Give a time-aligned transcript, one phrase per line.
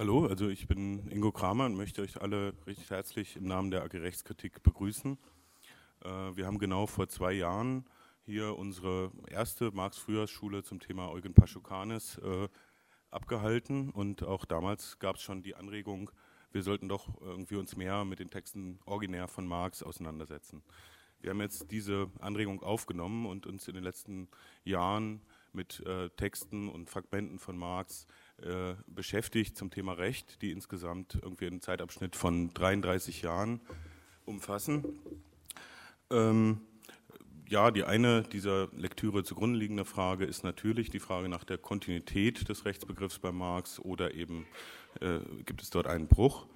[0.00, 3.82] Hallo, also ich bin Ingo Kramer und möchte euch alle recht herzlich im Namen der
[3.82, 5.18] AG Rechtskritik begrüßen.
[6.04, 7.84] Äh, wir haben genau vor zwei Jahren
[8.24, 12.48] hier unsere erste Marx-Frühjahrsschule zum Thema Eugen Paschukanis äh,
[13.10, 16.12] abgehalten und auch damals gab es schon die Anregung,
[16.52, 20.62] wir sollten doch irgendwie uns mehr mit den Texten originär von Marx auseinandersetzen.
[21.20, 24.28] Wir haben jetzt diese Anregung aufgenommen und uns in den letzten
[24.62, 25.22] Jahren
[25.52, 28.06] mit äh, Texten und Fragmenten von Marx
[28.42, 33.60] äh, beschäftigt zum Thema Recht, die insgesamt irgendwie einen Zeitabschnitt von 33 Jahren
[34.24, 34.84] umfassen.
[36.10, 36.60] Ähm,
[37.48, 42.48] ja, die eine dieser Lektüre zugrunde liegende Frage ist natürlich die Frage nach der Kontinuität
[42.48, 44.46] des Rechtsbegriffs bei Marx oder eben
[45.00, 46.46] äh, gibt es dort einen Bruch.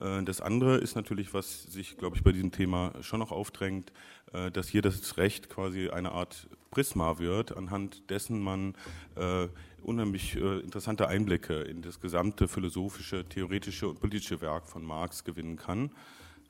[0.00, 3.92] Äh, das andere ist natürlich, was sich, glaube ich, bei diesem Thema schon noch aufdrängt,
[4.32, 8.74] äh, dass hier das Recht quasi eine Art Prisma wird, anhand dessen man
[9.16, 9.48] äh,
[9.82, 15.90] unheimlich interessante Einblicke in das gesamte philosophische, theoretische und politische Werk von Marx gewinnen kann.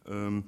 [0.06, 0.44] Ähm,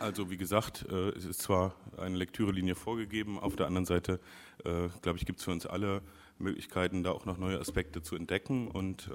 [0.00, 4.18] also wie gesagt, es ist zwar eine Lektürelinie vorgegeben, auf der anderen Seite,
[4.64, 6.02] glaube ich, gibt es für uns alle
[6.40, 9.08] Möglichkeiten, da auch noch neue Aspekte zu entdecken und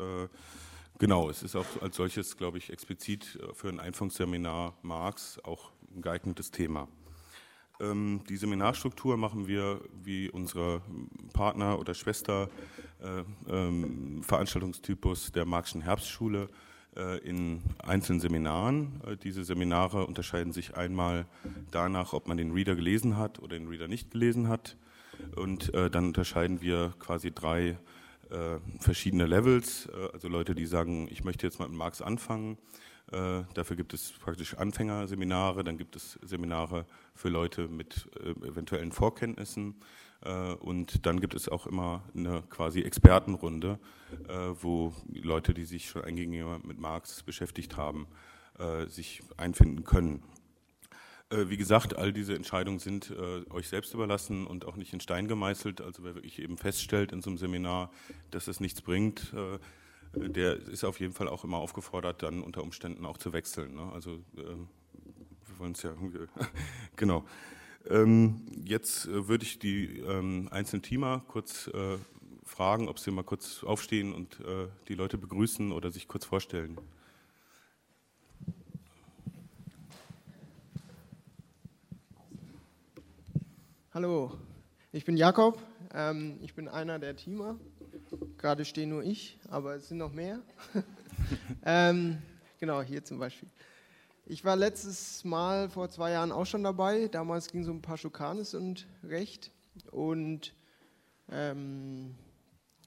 [0.99, 5.71] Genau, es ist auch als solches, glaube ich, explizit äh, für ein Einführungsseminar Marx auch
[5.95, 6.87] ein geeignetes Thema.
[7.79, 10.81] Ähm, die Seminarstruktur machen wir wie unsere
[11.33, 12.49] Partner oder Schwester
[13.01, 16.49] äh, ähm, Veranstaltungstypus der Marxischen Herbstschule
[16.95, 19.01] äh, in einzelnen Seminaren.
[19.05, 21.25] Äh, diese Seminare unterscheiden sich einmal
[21.69, 24.75] danach, ob man den Reader gelesen hat oder den Reader nicht gelesen hat.
[25.35, 27.77] Und äh, dann unterscheiden wir quasi drei
[28.29, 32.57] äh, verschiedene Levels, äh, also Leute, die sagen, ich möchte jetzt mal mit Marx anfangen.
[33.11, 38.91] Äh, dafür gibt es praktisch Anfängerseminare, dann gibt es Seminare für Leute mit äh, eventuellen
[38.91, 39.75] Vorkenntnissen
[40.25, 43.79] äh, und dann gibt es auch immer eine quasi Expertenrunde,
[44.61, 48.07] wo Leute, die sich schon eingängig mit Marx beschäftigt haben,
[48.87, 50.23] sich einfinden können.
[51.29, 53.13] Wie gesagt, all diese Entscheidungen sind
[53.49, 55.81] euch selbst überlassen und auch nicht in Stein gemeißelt.
[55.81, 57.91] Also wer wirklich eben feststellt in so einem Seminar,
[58.31, 59.33] dass es nichts bringt,
[60.19, 63.75] der ist auf jeden Fall auch immer aufgefordert, dann unter Umständen auch zu wechseln.
[63.75, 63.91] Ne?
[63.93, 64.55] Also äh,
[65.45, 65.93] wir wollen es ja
[66.95, 67.25] genau.
[67.89, 71.97] Ähm, jetzt äh, würde ich die ähm, einzelnen Teamer kurz äh,
[72.43, 74.37] fragen, ob sie mal kurz aufstehen und
[74.87, 76.77] die Leute begrüßen oder sich kurz vorstellen.
[83.93, 84.31] Hallo,
[84.91, 85.61] ich bin Jakob.
[85.93, 87.59] Ähm, ich bin einer der Teamer.
[88.37, 90.39] Gerade stehe nur ich, aber es sind noch mehr.
[91.65, 92.21] ähm,
[92.59, 93.49] genau, hier zum Beispiel.
[94.27, 97.07] Ich war letztes Mal vor zwei Jahren auch schon dabei.
[97.07, 99.51] Damals ging es um Paschukanis und Recht.
[99.91, 100.53] Und
[101.29, 102.15] ähm,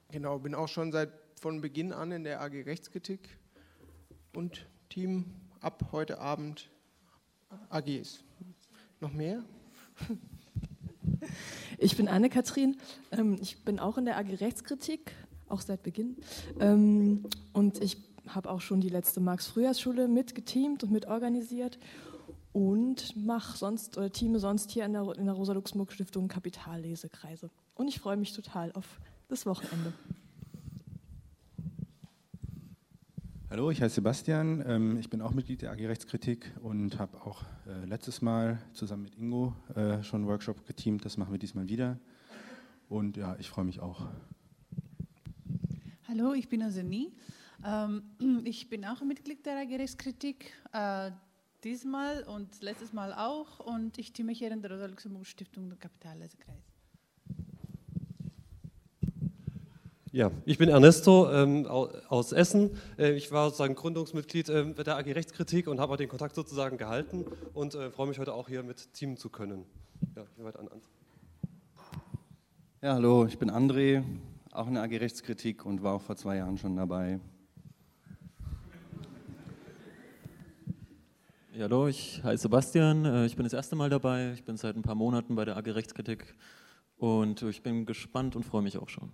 [0.09, 3.37] genau, bin auch schon seit von Beginn an in der AG Rechtskritik
[4.33, 6.69] und Team ab heute Abend
[7.69, 8.23] AGs.
[8.99, 9.43] Noch mehr?
[11.77, 12.77] Ich bin Anne-Kathrin.
[13.11, 15.13] Ähm, ich bin auch in der AG Rechtskritik,
[15.51, 16.17] auch seit Beginn.
[16.59, 17.23] Ähm,
[17.53, 17.97] und ich
[18.27, 21.79] habe auch schon die letzte Marx-Frühjahrsschule mitgeteamt und mitorganisiert
[22.53, 27.49] und mache sonst oder teame sonst hier in der, in der Rosa-Luxemburg-Stiftung Kapitallesekreise.
[27.75, 29.93] Und ich freue mich total auf das Wochenende.
[33.49, 34.63] Hallo, ich heiße Sebastian.
[34.65, 39.03] Ähm, ich bin auch Mitglied der AG Rechtskritik und habe auch äh, letztes Mal zusammen
[39.03, 41.03] mit Ingo äh, schon einen Workshop geteamt.
[41.03, 41.99] Das machen wir diesmal wieder.
[42.87, 44.07] Und ja, ich freue mich auch.
[46.11, 47.13] Hallo, ich bin Azeni.
[47.65, 48.03] Ähm,
[48.43, 50.51] ich bin auch Mitglied der AG Rechtskritik.
[50.73, 51.11] Äh,
[51.63, 53.61] diesmal und letztes Mal auch.
[53.61, 56.65] Und ich teame hier in der Rosa-Luxemburg-Stiftung der Kapitallesekreis.
[60.11, 62.71] Ja, ich bin Ernesto ähm, aus Essen.
[62.97, 67.23] Äh, ich war sozusagen Gründungsmitglied äh, der AG Rechtskritik und habe den Kontakt sozusagen gehalten
[67.53, 69.63] und äh, freue mich heute auch hier mit teamen zu können.
[70.17, 70.67] Ja, hier an.
[72.81, 74.03] Ja, hallo, ich bin André,
[74.51, 77.19] auch in der AG Rechtskritik und war auch vor zwei Jahren schon dabei.
[81.53, 84.75] Ja, hallo, ich heiße Sebastian, äh, ich bin das erste Mal dabei, ich bin seit
[84.75, 86.33] ein paar Monaten bei der AG Rechtskritik
[86.97, 89.11] und ich bin gespannt und freue mich auch schon.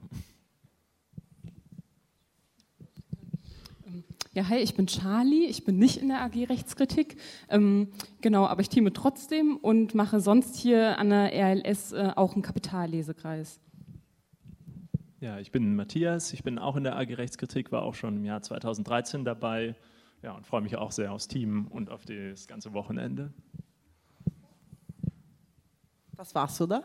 [4.33, 5.45] Ja, hi, ich bin Charlie.
[5.45, 7.17] Ich bin nicht in der AG Rechtskritik.
[7.49, 7.87] Ähm,
[8.21, 12.43] genau, aber ich teame trotzdem und mache sonst hier an der RLS äh, auch einen
[12.43, 13.59] Kapitallesekreis.
[15.19, 16.31] Ja, ich bin Matthias.
[16.31, 19.75] Ich bin auch in der AG Rechtskritik, war auch schon im Jahr 2013 dabei.
[20.21, 23.33] Ja, und freue mich auch sehr aufs Team und auf das ganze Wochenende.
[26.15, 26.83] Das war's, oder?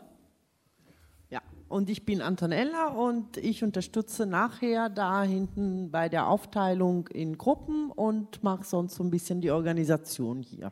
[1.29, 7.37] Ja, und ich bin Antonella und ich unterstütze nachher da hinten bei der Aufteilung in
[7.37, 10.71] Gruppen und mache sonst so ein bisschen die Organisation hier.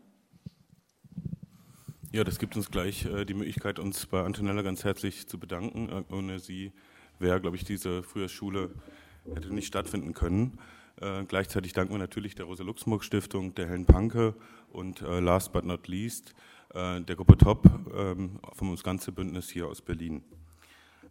[2.12, 5.90] Ja, das gibt uns gleich äh, die Möglichkeit, uns bei Antonella ganz herzlich zu bedanken.
[5.90, 6.74] Äh, ohne sie
[7.22, 8.72] wäre, glaube ich, diese Frühjahrsschule
[9.34, 10.60] hätte nicht stattfinden können.
[11.00, 14.36] Äh, gleichzeitig danken wir natürlich der Rosa-Luxemburg-Stiftung, der Helen Panke
[14.72, 16.34] und äh, last but not least
[16.74, 20.24] äh, der Gruppe Top ähm, vom ganze Bündnis hier aus Berlin.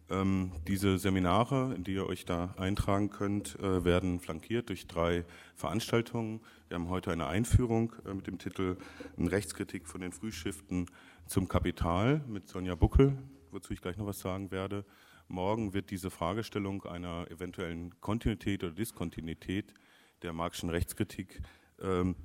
[0.09, 5.23] Ähm, diese Seminare, in die ihr euch da eintragen könnt, äh, werden flankiert durch drei
[5.55, 6.41] Veranstaltungen.
[6.67, 8.77] Wir haben heute eine Einführung äh, mit dem Titel
[9.17, 10.87] eine Rechtskritik von den Frühschriften
[11.27, 13.17] zum Kapital mit Sonja Buckel,
[13.51, 14.83] wozu ich gleich noch was sagen werde.
[15.31, 19.73] Morgen wird diese Fragestellung einer eventuellen Kontinuität oder Diskontinuität
[20.23, 21.41] der Marxischen Rechtskritik
[21.81, 22.15] ähm,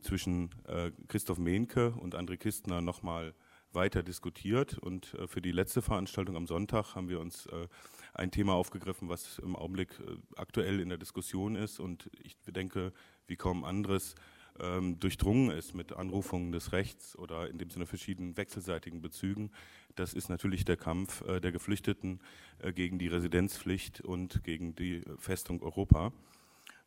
[0.00, 3.34] zwischen äh, Christoph Mehnke und André Kistner nochmal
[3.72, 4.78] weiter diskutiert.
[4.78, 7.68] Und äh, für die letzte Veranstaltung am Sonntag haben wir uns äh,
[8.14, 12.92] ein Thema aufgegriffen, was im Augenblick äh, aktuell in der Diskussion ist und ich denke,
[13.26, 14.14] wie kaum anderes
[14.60, 19.50] ähm, durchdrungen ist mit Anrufungen des Rechts oder in dem Sinne verschiedenen wechselseitigen Bezügen.
[19.96, 22.20] Das ist natürlich der Kampf äh, der Geflüchteten
[22.60, 26.12] äh, gegen die Residenzpflicht und gegen die Festung Europa.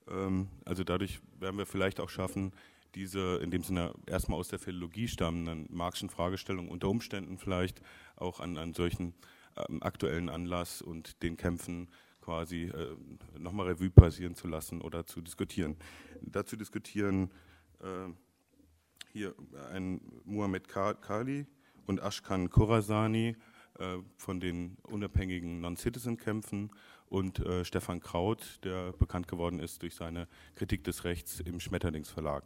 [0.10, 2.54] Ähm, also dadurch werden wir vielleicht auch schaffen,
[2.96, 7.82] diese in dem Sinne erstmal aus der Philologie stammenden marxischen Fragestellungen unter Umständen vielleicht
[8.16, 9.14] auch an einem solchen
[9.70, 11.90] ähm, aktuellen Anlass und den Kämpfen
[12.22, 12.96] quasi äh,
[13.38, 15.78] nochmal Revue passieren zu lassen oder zu diskutieren.
[16.22, 17.30] Dazu diskutieren
[19.14, 19.34] hier
[19.72, 21.46] ein Muhammad Kali
[21.86, 23.36] und Ashkan Khorasani
[23.80, 26.72] äh, von den unabhängigen Non-Citizen-Kämpfen
[27.10, 32.44] und äh, Stefan Kraut, der bekannt geworden ist durch seine Kritik des Rechts im Schmetterlingsverlag.